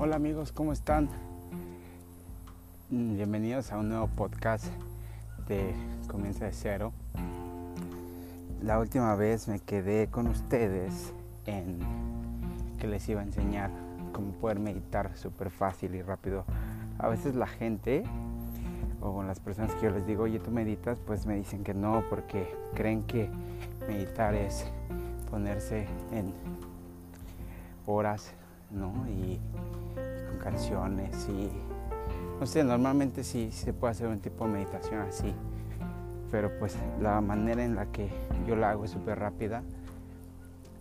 [0.00, 1.08] Hola amigos, ¿cómo están?
[2.88, 4.64] Bienvenidos a un nuevo podcast
[5.48, 5.74] de
[6.06, 6.92] Comienza de Cero.
[8.62, 11.12] La última vez me quedé con ustedes
[11.46, 11.80] en
[12.78, 13.72] que les iba a enseñar
[14.12, 16.44] cómo poder meditar súper fácil y rápido.
[17.00, 18.04] A veces la gente
[19.00, 22.04] o las personas que yo les digo, oye, tú meditas, pues me dicen que no
[22.08, 23.28] porque creen que
[23.88, 24.64] meditar es
[25.28, 26.32] ponerse en
[27.84, 28.32] horas,
[28.70, 29.06] ¿no?
[29.08, 29.40] Y
[30.28, 31.50] con canciones y
[32.38, 35.34] no sé, normalmente sí, se puede hacer un tipo de meditación así,
[36.30, 38.08] pero pues la manera en la que
[38.46, 39.62] yo la hago es súper rápida.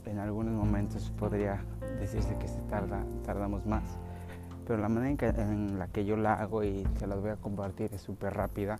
[0.05, 1.63] En algunos momentos podría
[1.99, 3.83] decirse que se tarda, tardamos más,
[4.67, 7.91] pero la manera en, la que yo la hago y se las voy a compartir
[7.91, 8.79] es súper rápida,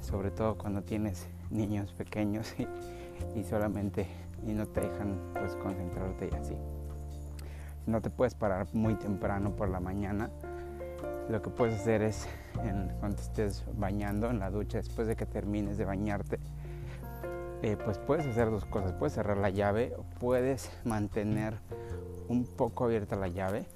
[0.00, 2.54] sobre todo cuando tienes niños pequeños
[3.34, 4.06] y, y solamente
[4.46, 6.56] y no te dejan pues concentrarte y así
[7.88, 10.30] no te puedes parar muy temprano por la mañana,
[11.28, 12.26] lo que puedes hacer es
[13.00, 16.38] cuando estés bañando en la ducha, después de que termines de bañarte,
[17.62, 18.92] eh, pues puedes hacer dos cosas.
[18.92, 21.54] Puedes cerrar la llave o puedes mantener
[22.28, 23.66] un poco abierta la llave,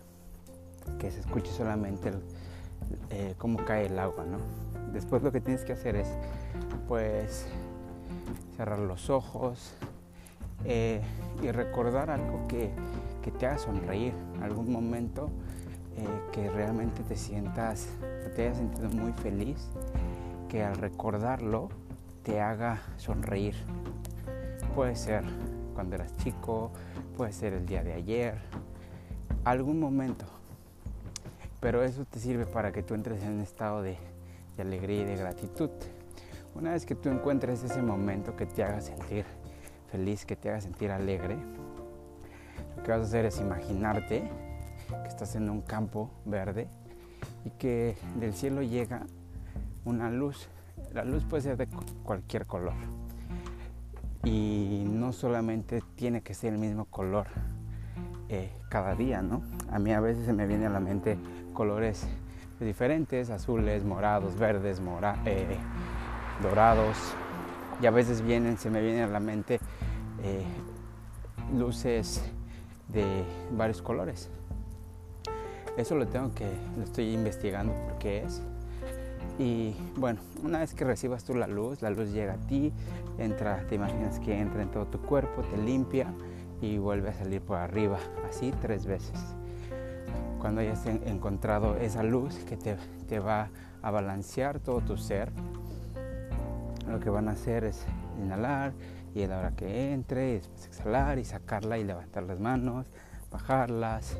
[0.99, 2.13] que se escuche solamente
[3.11, 4.39] eh, cómo cae el agua, ¿no?
[4.93, 6.09] Después lo que tienes que hacer es,
[6.87, 7.47] pues,
[8.57, 9.75] cerrar los ojos
[10.65, 11.03] eh,
[11.43, 12.71] y recordar algo que
[13.23, 15.31] que te haga sonreír, algún momento
[15.97, 17.89] eh, que realmente te sientas,
[18.35, 19.69] te hayas sentido muy feliz,
[20.49, 21.69] que al recordarlo
[22.23, 23.55] te haga sonreír.
[24.75, 25.25] Puede ser
[25.75, 26.71] cuando eras chico,
[27.17, 28.39] puede ser el día de ayer,
[29.45, 30.25] algún momento.
[31.61, 33.97] Pero eso te sirve para que tú entres en un estado de,
[34.57, 35.71] de alegría y de gratitud.
[36.55, 39.25] Una vez que tú encuentres ese momento que te haga sentir
[39.91, 41.37] feliz, que te haga sentir alegre,
[42.77, 44.31] lo que vas a hacer es imaginarte
[45.03, 46.69] que estás en un campo verde
[47.45, 49.07] y que del cielo llega
[49.85, 50.49] una luz.
[50.93, 51.69] La luz puede ser de
[52.05, 52.75] cualquier color
[54.25, 57.27] y no solamente tiene que ser el mismo color
[58.29, 59.43] eh, cada día, ¿no?
[59.71, 61.19] A mí a veces se me viene a la mente
[61.53, 62.07] colores
[62.61, 64.81] diferentes, azules, morados, verdes,
[65.27, 65.57] eh,
[66.41, 66.97] dorados
[67.81, 69.59] y a veces vienen, se me vienen a la mente
[70.23, 70.45] eh,
[71.57, 72.23] luces
[72.89, 74.29] de varios colores.
[75.77, 78.43] Eso lo tengo que, lo estoy investigando por qué es.
[79.39, 82.73] Y bueno, una vez que recibas tú la luz, la luz llega a ti,
[83.19, 86.13] entra, te imaginas que entra en todo tu cuerpo, te limpia
[86.61, 87.99] y vuelve a salir por arriba,
[88.29, 89.19] así tres veces.
[90.39, 92.77] Cuando hayas encontrado esa luz que te,
[93.09, 93.49] te va
[93.81, 95.33] a balancear todo tu ser,
[96.89, 97.87] lo que van a hacer es
[98.23, 98.73] inhalar
[99.15, 102.87] y a la hora que entre, después exhalar y sacarla y levantar las manos,
[103.31, 104.17] bajarlas.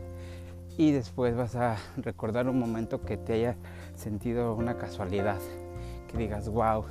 [0.77, 3.57] Y después vas a recordar un momento que te haya
[3.95, 5.39] sentido una casualidad,
[6.09, 6.85] que digas, wow,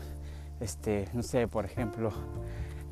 [0.59, 2.11] este, no sé, por ejemplo,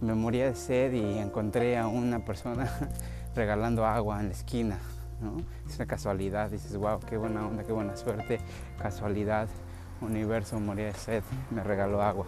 [0.02, 2.69] me moría de sed y encontré a una persona
[3.36, 4.80] regalando agua en la esquina,
[5.22, 5.38] ¿no?
[5.68, 8.40] Es una casualidad, dices, wow, qué buena onda, qué buena suerte,
[8.81, 9.48] casualidad,
[10.02, 12.25] universo, moría de sed, me regaló agua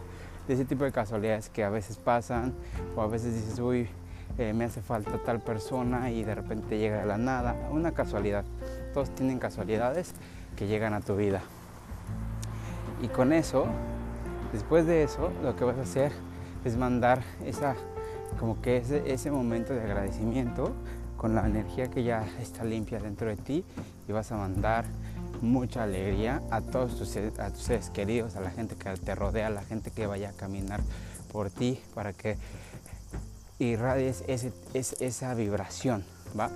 [0.47, 2.53] de ese tipo de casualidades que a veces pasan
[2.96, 3.88] o a veces dices, uy,
[4.38, 8.46] eh, me hace falta tal persona y de repente llega de la nada, una casualidad.
[8.94, 10.13] Todos tienen casualidades
[10.56, 11.41] que llegan a tu vida.
[13.02, 13.66] Y con eso,
[14.53, 16.12] después de eso, lo que vas a hacer
[16.63, 17.75] es mandar esa,
[18.40, 20.72] como que ese, ese momento de agradecimiento
[21.18, 23.66] con la energía que ya está limpia dentro de ti
[24.08, 24.85] y vas a mandar
[25.41, 29.47] mucha alegría a todos tus, a tus seres queridos, a la gente que te rodea,
[29.47, 30.81] a la gente que vaya a caminar
[31.31, 32.38] por ti, para que
[33.59, 36.03] irradies ese, esa vibración,
[36.40, 36.50] ¿va?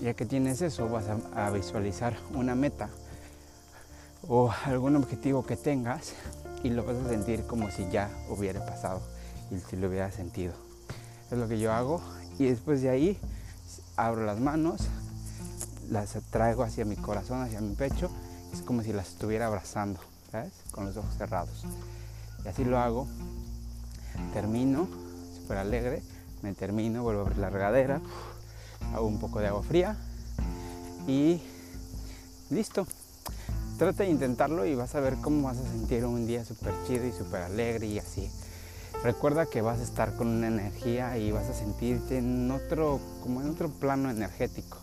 [0.00, 1.04] Ya que tienes eso, vas
[1.34, 2.88] a, visualizar una meta
[4.26, 6.14] o algún objetivo que tengas
[6.62, 9.00] y lo vas a sentir como si ya hubiera pasado
[9.50, 10.52] y si lo hubiera sentido.
[11.30, 12.00] Es lo que yo hago
[12.38, 13.18] y después de ahí
[13.96, 14.88] abro las manos,
[15.90, 18.10] las traigo hacia mi corazón, hacia mi pecho,
[18.52, 20.00] es como si las estuviera abrazando,
[20.30, 20.52] ¿sabes?
[20.70, 21.64] Con los ojos cerrados.
[22.44, 23.08] Y así lo hago,
[24.32, 24.88] termino,
[25.36, 26.02] súper alegre,
[26.42, 28.00] me termino, vuelvo a abrir la regadera,
[28.94, 29.96] hago un poco de agua fría
[31.06, 31.42] y
[32.50, 32.86] listo.
[33.76, 37.06] Trata de intentarlo y vas a ver cómo vas a sentir un día súper chido
[37.06, 38.30] y súper alegre y así.
[39.02, 43.40] Recuerda que vas a estar con una energía y vas a sentirte en otro, como
[43.40, 44.76] en otro plano energético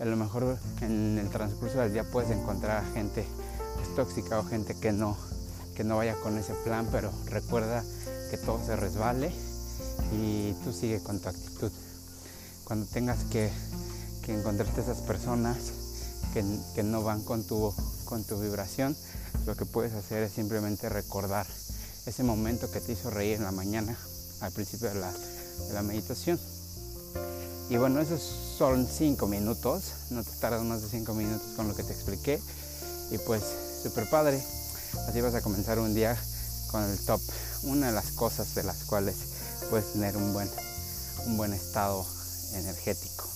[0.00, 3.24] a lo mejor en el transcurso del día puedes encontrar a gente
[3.76, 5.16] pues, tóxica o gente que no,
[5.74, 7.84] que no vaya con ese plan, pero recuerda
[8.30, 9.32] que todo se resbale
[10.12, 11.72] y tú sigue con tu actitud.
[12.64, 13.50] Cuando tengas que,
[14.24, 15.56] que encontrarte esas personas
[16.74, 17.74] que, no van con tu,
[18.04, 18.96] con tu vibración,
[19.46, 21.46] lo que puedes hacer es simplemente recordar
[22.06, 23.96] ese momento que te hizo reír en la mañana
[24.40, 26.38] al principio de la, de la meditación.
[27.70, 28.22] Y bueno, esos
[28.56, 32.40] son cinco minutos, no te tardas más de cinco minutos con lo que te expliqué.
[33.10, 33.42] Y pues,
[33.82, 34.42] súper padre.
[35.06, 36.16] Así vas a comenzar un día
[36.70, 37.20] con el top,
[37.64, 39.16] una de las cosas de las cuales
[39.70, 40.50] puedes tener un buen,
[41.26, 42.06] un buen estado
[42.54, 43.28] energético.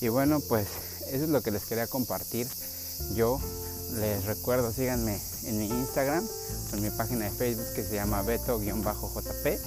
[0.00, 0.66] Y bueno, pues
[1.08, 2.48] eso es lo que les quería compartir.
[3.14, 3.40] Yo
[3.94, 6.26] les recuerdo, síganme en mi Instagram,
[6.72, 9.58] en mi página de Facebook que se llama Beto-JP.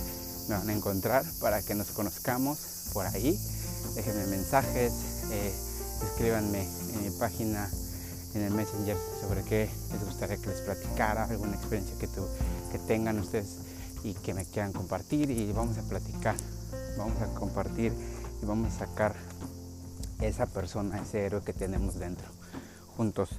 [0.50, 3.40] Me van a encontrar para que nos conozcamos por ahí.
[3.94, 4.92] Déjenme mensajes,
[5.32, 5.54] eh,
[6.04, 7.70] escríbanme en mi página
[8.34, 12.08] en el Messenger sobre qué les gustaría que les platicara, alguna experiencia que,
[12.72, 13.58] que tengan ustedes
[14.04, 16.36] y que me quieran compartir y vamos a platicar,
[16.98, 17.94] vamos a compartir
[18.42, 19.14] y vamos a sacar
[20.20, 22.26] esa persona, ese héroe que tenemos dentro,
[22.98, 23.30] juntos.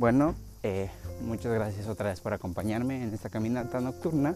[0.00, 0.34] Bueno,
[0.64, 0.90] eh,
[1.22, 4.34] muchas gracias otra vez por acompañarme en esta caminata nocturna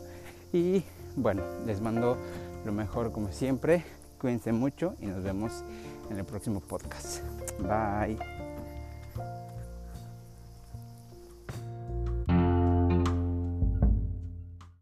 [0.53, 0.85] y
[1.17, 2.17] bueno, les mando
[2.65, 3.85] lo mejor como siempre.
[4.21, 5.65] Cuídense mucho y nos vemos
[6.11, 7.23] en el próximo podcast.
[7.61, 8.40] Bye.